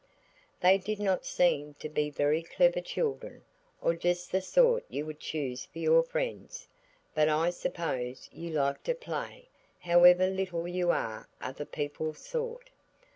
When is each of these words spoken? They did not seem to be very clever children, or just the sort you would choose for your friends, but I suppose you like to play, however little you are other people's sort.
They 0.61 0.79
did 0.79 0.99
not 0.99 1.27
seem 1.27 1.75
to 1.75 1.87
be 1.87 2.09
very 2.09 2.41
clever 2.41 2.81
children, 2.81 3.43
or 3.81 3.93
just 3.93 4.31
the 4.31 4.41
sort 4.41 4.83
you 4.89 5.05
would 5.05 5.19
choose 5.19 5.65
for 5.67 5.77
your 5.77 6.01
friends, 6.01 6.67
but 7.13 7.29
I 7.29 7.51
suppose 7.51 8.27
you 8.33 8.49
like 8.49 8.81
to 8.85 8.95
play, 8.95 9.47
however 9.81 10.25
little 10.27 10.67
you 10.67 10.89
are 10.89 11.29
other 11.39 11.65
people's 11.65 12.17
sort. 12.17 12.71